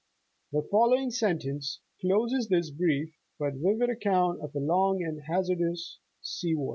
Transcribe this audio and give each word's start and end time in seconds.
The 0.51 0.63
following 0.63 1.11
sentence 1.11 1.79
closes 1.99 2.47
this 2.47 2.71
brief 2.71 3.13
but 3.37 3.53
vivid 3.53 3.91
ac 3.91 3.99
count 4.01 4.41
of 4.41 4.55
a 4.55 4.59
long 4.59 5.03
and 5.03 5.21
hazardous 5.27 5.99
sea 6.23 6.55
voyage. 6.55 6.69